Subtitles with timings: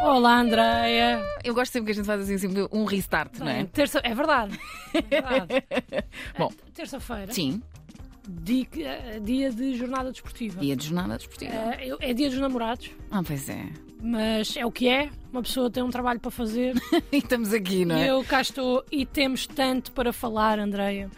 [0.00, 1.20] Olá, Andréia.
[1.44, 3.64] Eu gosto sempre que a gente faz assim sempre um restart, não é?
[3.64, 4.00] Terça...
[4.04, 4.58] É verdade.
[4.94, 5.64] É verdade.
[6.38, 7.60] Bom, Terça-feira, sim,
[8.26, 10.60] di- eh, dia de jornada desportiva.
[10.60, 11.52] dia de jornada desportiva.
[11.82, 13.66] Eu- É dia dos namorados, Ah, pois é.
[14.02, 15.10] Mas é o que é.
[15.32, 16.74] Uma pessoa tem um trabalho para fazer
[17.12, 18.08] E estamos aqui, não é?
[18.08, 21.10] eu cá estou e temos tanto para falar, Andreia.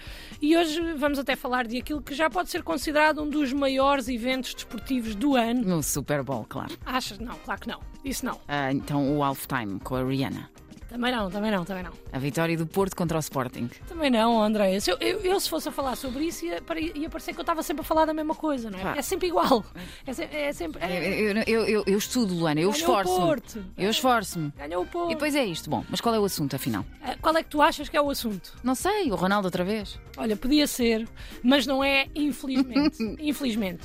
[0.42, 4.08] E hoje vamos até falar de aquilo que já pode ser considerado um dos maiores
[4.08, 5.62] eventos desportivos do ano.
[5.62, 6.76] No Super Bowl, claro.
[6.84, 7.18] Achas?
[7.18, 7.80] Não, claro que não.
[8.04, 8.40] Isso não.
[8.48, 10.50] Ah, então o halftime com a Rihanna.
[10.90, 11.92] Também não, também não, também não.
[12.12, 13.70] A vitória do Porto contra o Sporting.
[13.86, 14.80] Também não, Andréia.
[14.80, 16.60] Se eu, eu, eu, se fosse a falar sobre isso, ia,
[16.96, 18.98] ia parecer que eu estava sempre a falar da mesma coisa, não é?
[18.98, 19.64] É sempre igual.
[20.04, 20.82] É, se- é sempre.
[20.82, 23.18] Eu, É, eu, eu, eu- estudo, Luana, eu esforço-me.
[23.20, 23.64] Porto.
[23.78, 24.52] Eu esforço-me.
[24.58, 25.12] Ganhou o Porto.
[25.12, 25.70] E depois é isto.
[25.70, 26.84] Bom, mas qual é o assunto, afinal?
[27.02, 28.52] Ah, Qual é que tu achas que é o assunto?
[28.64, 29.96] Não sei, o Ronaldo outra vez.
[30.16, 31.06] Olha, podia ser,
[31.42, 32.98] mas não é, infelizmente.
[33.20, 33.84] infelizmente.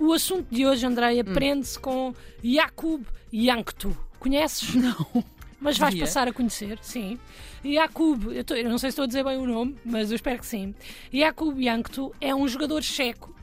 [0.00, 1.34] O assunto de hoje, Andreia, Hum.
[1.34, 3.94] prende-se com Jakub Jankto.
[4.18, 4.74] Conheces?
[4.74, 5.24] Não.
[5.60, 6.06] Mas vais Devia.
[6.06, 7.18] passar a conhecer, sim.
[7.64, 10.14] Jakub, eu, tô- eu não sei se estou a dizer bem o nome, mas eu
[10.16, 10.74] espero que sim.
[11.12, 13.34] Jakub Jankto é um jogador checo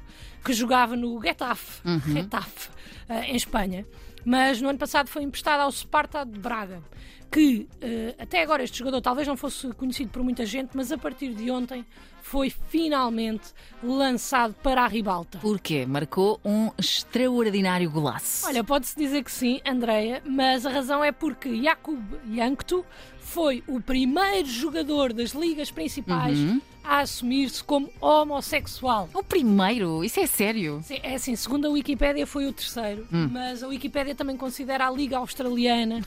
[0.43, 1.99] que jogava no Getafe, Uhum.
[1.99, 2.69] Getafe
[3.09, 3.85] eh, em Espanha,
[4.23, 6.81] mas no ano passado foi emprestado ao Sparta de Braga,
[7.31, 10.97] que eh, até agora este jogador talvez não fosse conhecido por muita gente, mas a
[10.97, 11.85] partir de ontem
[12.21, 15.37] foi finalmente lançado para a ribalta.
[15.39, 15.85] Porquê?
[15.85, 18.47] Marcou um extraordinário golaço.
[18.47, 22.01] Olha, pode-se dizer que sim, Andreia, mas a razão é porque Jakub
[22.33, 22.83] Jankto
[23.19, 26.61] foi o primeiro jogador das ligas principais Uhum.
[26.87, 29.09] A assumir-se como homossexual.
[29.13, 30.03] O primeiro?
[30.03, 30.81] Isso é sério?
[30.83, 33.29] Sim, É assim, segundo a Wikipédia foi o terceiro, Hum.
[33.31, 36.01] mas a Wikipédia também considera a Liga Australiana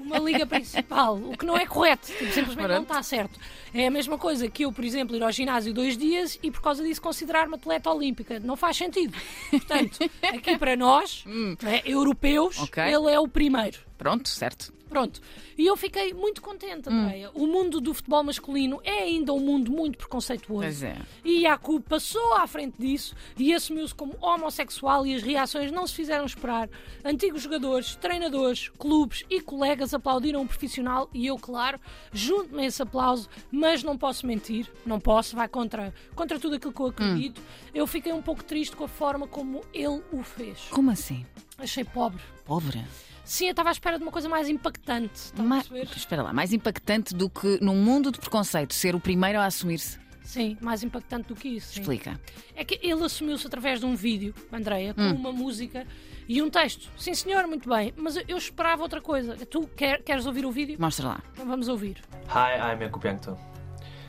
[0.00, 2.82] uma liga principal, o que não é correto, tipo, simplesmente não Pronto.
[2.90, 3.38] está certo.
[3.72, 6.60] É a mesma coisa que eu, por exemplo, ir ao ginásio dois dias e por
[6.60, 8.40] causa disso considerar-me atleta olímpica.
[8.40, 9.16] Não faz sentido.
[9.50, 11.24] Portanto, aqui para nós,
[11.62, 12.64] né, europeus, Hum.
[12.64, 12.82] Ok.
[12.82, 13.78] ele é o primeiro.
[14.00, 14.72] Pronto, certo.
[14.88, 15.20] Pronto.
[15.58, 17.30] E eu fiquei muito contente, Andréia.
[17.34, 20.62] O mundo do futebol masculino é ainda um mundo muito preconceituoso.
[20.62, 20.96] Pois é.
[21.22, 25.94] E Jakub passou à frente disso e assumiu-se como homossexual e as reações não se
[25.94, 26.70] fizeram esperar.
[27.04, 31.78] Antigos jogadores, treinadores, clubes e colegas aplaudiram o profissional e eu, claro,
[32.10, 36.72] junto-me a esse aplauso, mas não posso mentir, não posso, vai contra, contra tudo aquilo
[36.72, 37.42] que eu acredito.
[37.74, 40.68] Eu fiquei um pouco triste com a forma como ele o fez.
[40.70, 41.26] Como assim?
[41.58, 42.22] Achei pobre.
[42.46, 42.82] Pobre.
[43.24, 45.32] Sim, eu estava à espera de uma coisa mais impactante.
[45.38, 45.62] Ma-?
[45.96, 49.98] Espera lá, mais impactante do que num mundo de preconceito ser o primeiro a assumir-se.
[50.24, 51.72] Sim, mais impactante do que isso.
[51.74, 51.80] sim.
[51.80, 52.20] Explica.
[52.54, 55.14] É que ele assumiu-se através de um vídeo, Andreia, Hum.
[55.14, 55.86] com uma música
[56.28, 56.88] e um texto.
[56.96, 59.34] Sim, senhor, muito bem, mas eu- esperava outra coisa.
[59.46, 60.76] Tu quer- queres ouvir o vídeo?
[60.78, 61.22] Mostra lá.
[61.32, 61.96] Então vamos ouvir.
[62.28, 63.36] Hi, I'm Jakub Jankto.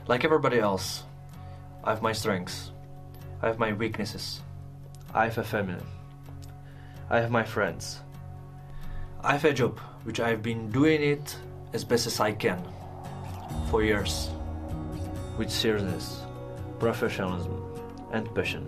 [0.08, 1.04] Like everybody else,
[1.86, 2.72] I have my strengths.
[3.42, 4.44] I have my weaknesses.
[5.14, 5.82] I have a family.
[7.10, 8.04] I have my friends.
[9.24, 11.38] I have a job, which I've been doing it
[11.74, 12.60] as best as I can
[13.70, 14.32] for years.
[15.38, 16.22] With seriousness,
[16.80, 17.54] professionalism,
[18.12, 18.66] and passion.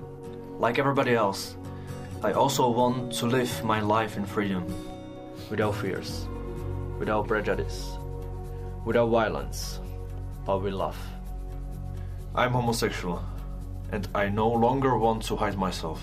[0.60, 1.56] Like everybody else,
[2.24, 4.64] I also want to live my life in freedom,
[5.50, 6.28] without fears,
[7.00, 7.98] without prejudice,
[8.86, 9.80] without violence,
[10.46, 10.98] but with love.
[12.36, 13.24] I'm homosexual,
[13.92, 16.00] and I no longer want to hide myself.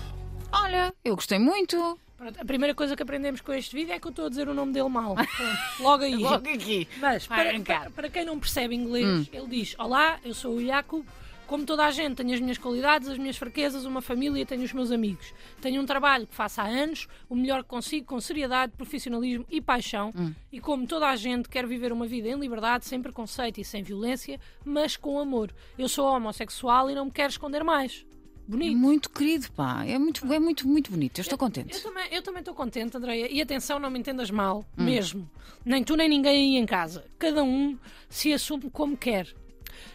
[0.51, 1.97] Olha, eu gostei muito.
[2.21, 4.47] Pronto, a primeira coisa que aprendemos com este vídeo é que eu estou a dizer
[4.47, 5.15] o nome dele mal.
[5.15, 6.13] Pronto, logo aí.
[6.21, 6.87] Logo aqui.
[6.99, 9.25] Mas para, para- para quem não percebe inglês, Hum.
[9.33, 11.03] ele diz: Olá, eu sou o Jakub.
[11.47, 14.71] Como toda a gente, tenho as minhas qualidades, as minhas fraquezas, uma família, tenho os
[14.71, 15.33] meus amigos.
[15.59, 19.59] Tenho um trabalho que faço há anos, o melhor que consigo, com seriedade, profissionalismo e
[19.59, 20.13] paixão.
[20.15, 20.31] Hum.
[20.51, 23.81] E como toda a gente, quero viver uma vida em liberdade, sem preconceito e sem
[23.83, 25.51] violência, mas com amor.
[25.77, 28.05] Eu sou homossexual e não me quero esconder mais.
[28.47, 28.77] Bonito.
[28.77, 29.85] Muito querido, pá.
[29.85, 31.19] É muito, é muito, muito bonito.
[31.19, 31.81] Eu estou Eu contente.
[31.81, 33.31] também eu também estou contente, Andreia.
[33.31, 34.83] E atenção, não me entendas mal, Hum.
[34.83, 35.29] mesmo.
[35.63, 37.05] Nem tu nem ninguém aí em casa.
[37.17, 37.77] Cada um
[38.09, 39.27] se assume como quer.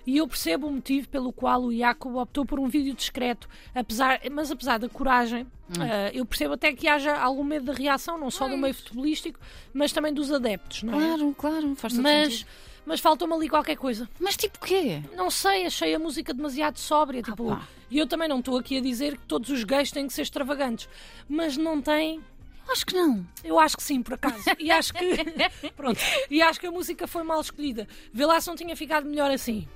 [0.07, 4.21] E eu percebo o motivo pelo qual o Jacob optou por um vídeo discreto, apesar,
[4.33, 5.83] mas apesar da coragem, Hum.
[5.83, 9.39] ah, eu percebo até que haja algum medo de reação, não só do meio futebolístico,
[9.75, 11.07] mas também dos adeptos, não é?
[11.07, 12.49] Claro, claro, faz todo Mas, sentido.
[12.87, 14.09] Mas faltou-me ali qualquer coisa.
[14.19, 15.03] Mas tipo quê?
[15.15, 17.23] Não sei, achei a música demasiado sóbria.
[17.23, 17.69] Tipo, pá.
[17.91, 20.23] e eu também não estou aqui a dizer que todos os gays têm que ser
[20.23, 20.89] extravagantes,
[21.29, 22.23] mas não tem.
[22.69, 23.27] Acho que não.
[23.45, 24.43] Eu acho que sim, por acaso.
[24.59, 25.17] E acho que.
[25.77, 26.01] Pronto.
[26.31, 27.87] E acho que a música foi mal escolhida.
[28.13, 29.69] Vê lá se não tinha ficado melhor assim.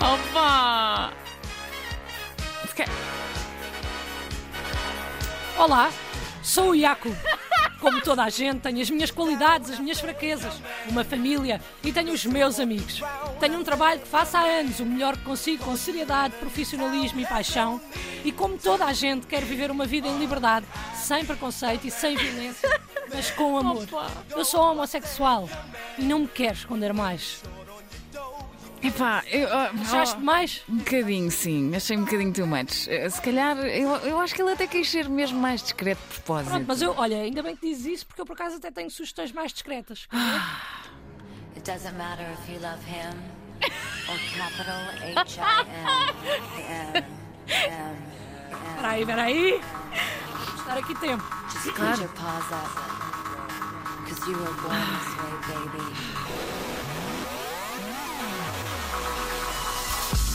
[0.00, 1.12] Opa!
[5.56, 5.92] Olá,
[6.52, 7.08] sou o Iaco.
[7.80, 10.52] Como toda a gente, tenho as minhas qualidades, as minhas fraquezas,
[10.86, 13.00] uma família e tenho os meus amigos.
[13.40, 17.26] Tenho um trabalho que faço há anos, o melhor que consigo, com seriedade, profissionalismo e
[17.26, 17.80] paixão.
[18.22, 22.16] E como toda a gente, quero viver uma vida em liberdade, sem preconceito e sem
[22.16, 22.68] violência,
[23.12, 23.88] mas com amor.
[24.30, 25.48] Eu sou homossexual
[25.98, 27.42] e não me quero esconder mais.
[28.82, 30.62] Epá, eu, ah, Achaste oh, mais?
[30.68, 31.74] Um bocadinho, sim.
[31.74, 32.88] Achei um bocadinho too much.
[32.88, 36.14] Eh, Se calhar, eu, eu acho que ele até quis ser mesmo mais discreto de
[36.14, 36.50] propósito.
[36.50, 38.90] Pronto, mas eu, olha, ainda bem que dizes isso, porque eu por acaso até tenho
[38.90, 40.08] sugestões mais discretas.
[41.54, 43.14] It doesn't matter if you love him
[44.08, 44.80] or capital
[45.16, 45.64] H I
[46.58, 47.04] M M
[47.46, 47.96] M.
[48.72, 49.60] Espera aí, espera aí.
[50.46, 51.22] Vou estar aqui tempo.
[51.52, 52.68] Just put your paws up.
[54.08, 55.86] Cause you were born this way, baby.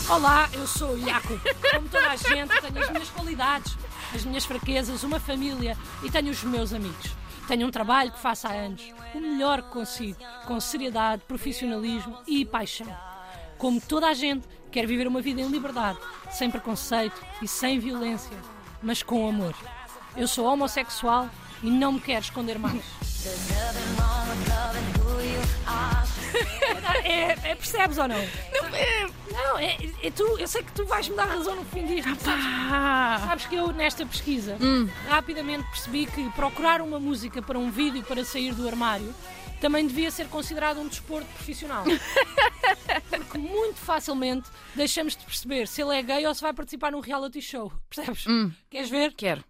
[0.08, 1.38] Olá, eu sou o Iaco.
[1.70, 3.76] Como toda a gente, tenho as minhas qualidades,
[4.14, 7.14] as minhas fraquezas, uma família e tenho os meus amigos.
[7.46, 8.82] Tenho um trabalho que faço há anos,
[9.14, 12.86] o melhor que consigo, com seriedade, profissionalismo e paixão.
[13.58, 15.98] Como toda a gente, quero viver uma vida em liberdade,
[16.30, 18.36] sem preconceito e sem violência,
[18.82, 19.54] mas com amor.
[20.16, 21.28] Eu sou homossexual
[21.62, 22.82] e não me quero esconder mais.
[27.04, 28.16] É, é- percebes ou não?
[28.16, 29.08] Não, é,
[30.02, 32.08] é tu, eu sei que tu vais me dar razão no fim disto.
[32.20, 32.44] Sabes,
[33.26, 34.56] sabes que eu, nesta pesquisa,
[35.08, 39.14] rapidamente percebi que procurar uma música para um vídeo para sair do armário
[39.60, 41.84] também devia ser considerado um desporto profissional.
[43.10, 47.00] Porque muito facilmente deixamos de perceber se ele é gay ou se vai participar num
[47.00, 47.72] reality show.
[47.90, 48.24] Percebes?
[48.70, 49.12] Queres ver?
[49.14, 49.44] quero.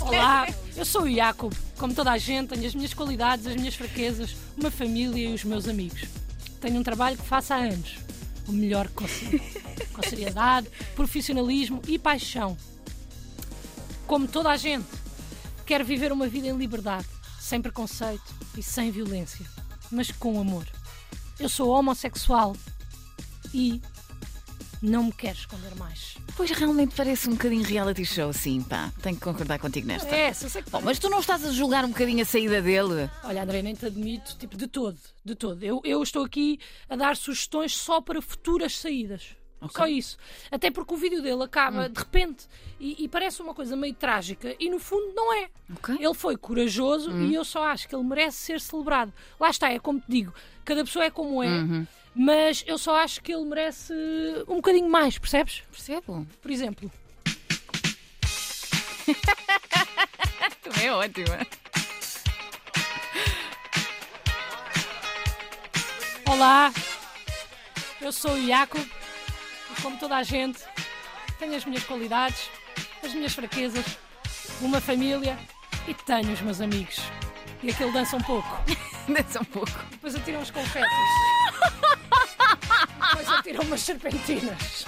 [0.00, 0.46] Olá,
[0.76, 1.52] eu sou o Jacob.
[1.78, 5.44] Como toda a gente, tenho as minhas qualidades, as minhas fraquezas, uma família e os
[5.44, 6.04] meus amigos.
[6.60, 7.96] Tenho um trabalho que faço há anos,
[8.46, 9.44] o melhor que consigo.
[9.92, 12.56] Com seriedade, profissionalismo e paixão.
[14.06, 14.86] Como toda a gente,
[15.64, 17.06] quero viver uma vida em liberdade,
[17.40, 19.44] sem preconceito e sem violência,
[19.90, 20.66] mas com amor.
[21.40, 22.54] Eu sou homossexual
[23.52, 23.80] e
[24.82, 26.16] não me quero esconder mais.
[26.36, 28.92] Pois realmente parece um bocadinho reality show, sim, pá.
[29.02, 30.14] Tenho que concordar contigo nesta.
[30.14, 32.60] É, eu sei que Bom, mas tu não estás a julgar um bocadinho a saída
[32.60, 33.10] dele?
[33.24, 35.62] Olha, André, nem te admito, tipo, de todo, de todo.
[35.62, 36.58] Eu, eu estou aqui
[36.88, 39.36] a dar sugestões só para futuras saídas.
[39.70, 40.16] Só isso.
[40.50, 42.46] Até porque o vídeo dele acaba de repente
[42.78, 45.48] e, e parece uma coisa meio trágica e no fundo não é.
[45.74, 45.96] Ok.
[45.98, 49.12] Ele foi corajoso e eu só acho que ele merece ser celebrado.
[49.40, 50.32] Lá está, é como te digo,
[50.64, 51.48] cada pessoa é como é,
[52.14, 53.92] mas eu só acho que ele merece
[54.46, 55.62] um bocadinho mais, percebes?
[55.70, 56.26] Percebo.
[56.40, 56.90] Por exemplo,
[60.62, 61.46] Também é ótima.
[66.28, 66.72] Olá,
[68.00, 68.78] eu sou o Iaco
[69.70, 70.60] e como toda a gente,
[71.38, 72.50] tenho as minhas qualidades,
[73.04, 73.84] as minhas fraquezas,
[74.60, 75.38] uma família
[75.86, 77.00] e tenho os meus amigos.
[77.62, 78.48] E aquele dança um pouco,
[79.08, 79.72] Desce um pouco.
[79.90, 80.90] depois atiram os confetes,
[83.10, 84.84] depois atiram umas serpentinas,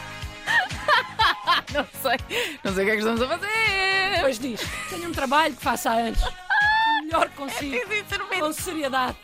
[1.73, 2.17] Não sei.
[2.65, 4.11] Não sei o que é que estamos a fazer.
[4.17, 7.79] depois diz: tenho um trabalho que faço há anos, o melhor que consigo,
[8.41, 9.17] com seriedade,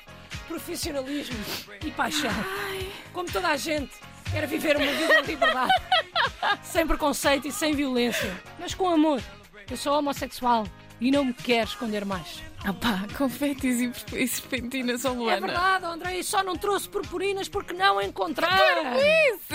[0.47, 1.37] profissionalismo
[1.83, 2.31] e paixão.
[3.13, 3.93] Como toda a gente,
[4.35, 5.73] quero viver uma vida em liberdade,
[6.63, 9.23] sem preconceito e sem violência, mas com amor.
[9.71, 10.67] Eu sou homossexual
[11.01, 12.43] e não me quero esconder mais.
[12.67, 13.93] Ah pá, confetes e,
[14.23, 15.47] e serpentinas ao É Luana.
[15.47, 18.49] verdade, André, e só não trouxe purpurinas porque não encontrei.
[19.35, 19.55] Isso!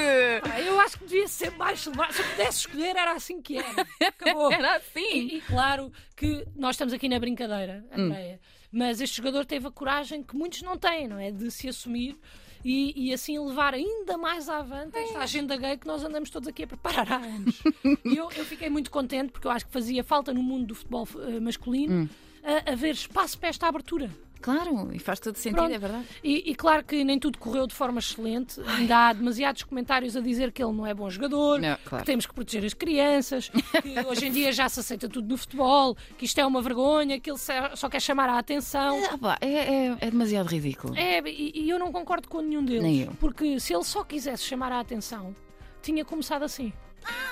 [0.51, 2.13] Ah, Eu acho que devia ser mais celebrado.
[2.13, 3.87] Se eu pudesse escolher, era assim que era.
[4.07, 4.51] Acabou.
[4.53, 4.99] Era assim.
[5.13, 8.39] E, e claro que nós estamos aqui na brincadeira, Andréia,
[8.71, 11.31] mas este jogador teve a coragem que muitos não têm, não é?
[11.31, 12.15] De se assumir
[12.63, 16.63] e, e assim levar ainda mais avante esta agenda gay que nós andamos todos aqui
[16.63, 17.61] a preparar há anos.
[18.05, 20.75] e eu, eu fiquei muito contente porque eu acho que fazia falta no mundo do
[20.75, 22.09] futebol eh, masculino
[22.43, 24.09] a- haver espaço para esta abertura.
[24.41, 25.73] Claro, e faz todo sentido, Pronto.
[25.73, 26.05] é verdade.
[26.23, 28.59] E, e claro que nem tudo correu de forma excelente.
[28.65, 32.03] Ainda há demasiados comentários a dizer que ele não é bom jogador, Não, claro.
[32.03, 35.37] que temos que proteger as crianças, que hoje em dia já se aceita tudo no
[35.37, 38.97] futebol, que isto é uma vergonha, que ele só só quer chamar a atenção.
[39.11, 40.95] Ah, pá, é, é- é demasiado ridículo.
[40.95, 42.83] É, e, e eu não concordo com nenhum deles.
[42.83, 43.11] Nem eu.
[43.19, 45.35] Porque se ele só quisesse chamar a atenção,
[45.81, 46.71] tinha começado assim.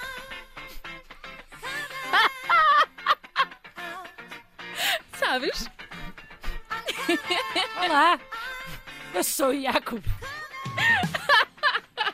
[5.17, 5.69] Sabes?
[7.83, 8.19] Olá,
[9.13, 10.03] eu sou o Jacob.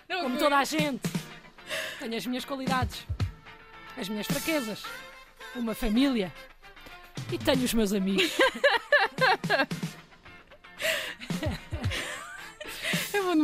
[0.08, 1.02] Como toda a gente,
[2.00, 3.06] tenho as minhas qualidades,
[3.98, 4.84] as minhas fraquezas,
[5.56, 6.32] uma família
[7.32, 8.32] e tenho os meus amigos.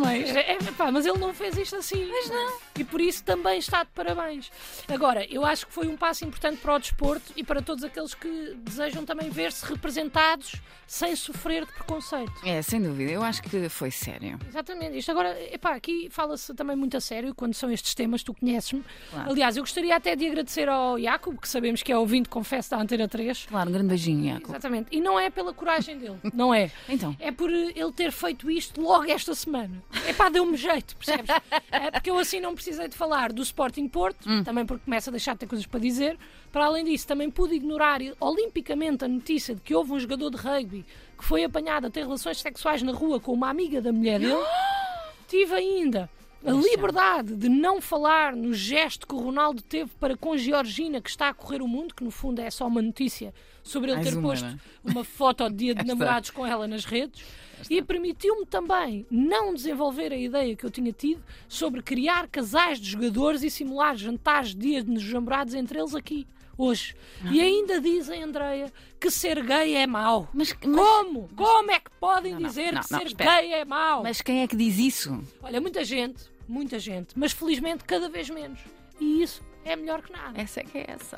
[0.08, 0.39] É.
[0.39, 2.05] É, é, pá, mas ele não fez isto assim.
[2.05, 2.58] Mas não.
[2.77, 4.51] e por isso também está de parabéns.
[4.88, 8.13] Agora, eu acho que foi um passo importante para o desporto e para todos aqueles
[8.13, 10.55] que desejam também ver-se representados
[10.89, 12.34] sem sofrer de preconceito.
[12.43, 14.39] É, sem dúvida, eu acho que foi sério.
[14.48, 14.98] Exatamente.
[14.98, 18.84] Isto agora, epá, aqui fala-se também muito a sério quando são estes temas, tu conheces-me.
[19.12, 19.29] Claro.
[19.29, 22.77] Aliás, eu gostaria até de agradecer ao Iaco, que sabemos que é ouvinte, confesso, da
[22.81, 23.46] Antena 3.
[23.46, 24.51] Claro, um grande beijinho, Iaco.
[24.51, 24.88] Exatamente.
[24.91, 26.72] E não é pela coragem dele, não é.
[26.89, 27.15] Então.
[27.19, 29.79] É por ele ter feito isto logo esta semana.
[30.06, 31.30] É pá, deu-me jeito, percebes?
[31.72, 35.12] É porque eu assim não precisei de falar do Sporting Porto, também porque começa a
[35.12, 36.18] deixar de ter coisas para dizer.
[36.52, 40.38] Para além disso, também pude ignorar olimpicamente a notícia de que houve um jogador de
[40.38, 40.86] rugby
[41.18, 44.34] que foi apanhado a ter relações sexuais na rua com uma amiga da mulher dele.
[45.28, 46.10] Tive ainda
[46.46, 51.10] a liberdade de não falar no gesto que o Ronaldo teve para com Georgina, que
[51.10, 54.13] está a correr o mundo, que no fundo é só uma notícia sobre ele ter
[54.13, 54.58] uma, posto não é?
[54.86, 57.22] uma foto de dia de namorados com ela nas redes.
[57.69, 62.89] E permitiu-me também não desenvolver a ideia que eu tinha tido sobre criar casais de
[62.89, 66.25] jogadores e simular jantares de dia dos namorados entre eles aqui,
[66.60, 66.96] hoje.
[67.32, 70.30] E ainda dizem, Andreia, que ser gay é mau.
[70.34, 71.30] Mas, mas, Como?
[71.36, 73.42] Como é que podem Não, não, dizer não, que não, ser espera.
[73.42, 74.04] gay é mau?
[74.04, 75.24] mas quem é que diz isso?
[75.42, 78.60] Olha, muita gente, muita gente, mas felizmente cada vez menos.
[79.00, 80.39] E isso é melhor que nada.
[80.39, 81.18] Essa é que é essa.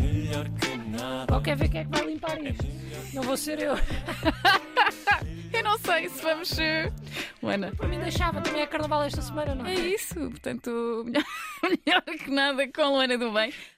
[0.00, 1.40] Melhor que nada.
[1.40, 2.64] Quer ver quem é que vai limpar isto.
[3.12, 3.74] Não vou ser eu.
[5.52, 6.50] Eu não sei se vamos.
[7.40, 7.72] Luana.
[7.76, 11.24] Para mim deixava, também é carnaval esta semana, não É isso, portanto, melhor,
[11.62, 13.52] melhor que nada com Luana do Bem.